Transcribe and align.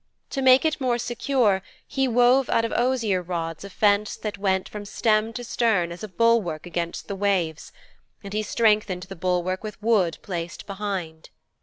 To 0.31 0.41
make 0.41 0.65
it 0.65 0.81
more 0.81 0.97
secure, 0.97 1.61
he 1.85 2.07
wove 2.07 2.49
out 2.49 2.65
of 2.65 2.71
osier 2.73 3.21
rods 3.21 3.63
a 3.63 3.69
fence 3.69 4.15
that 4.15 4.39
went 4.39 4.67
from 4.67 4.83
stem 4.83 5.31
to 5.33 5.43
stern 5.43 5.91
as 5.91 6.01
a 6.03 6.07
bulwark 6.07 6.65
against 6.65 7.07
the 7.07 7.15
waves, 7.15 7.71
and 8.23 8.33
he 8.33 8.41
strengthened 8.41 9.03
the 9.03 9.15
bulwark 9.15 9.63
with 9.63 9.79
wood 9.79 10.17
placed 10.23 10.65
behind. 10.65 11.29